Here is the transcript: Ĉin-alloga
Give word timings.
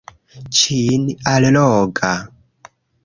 Ĉin-alloga 0.59 2.15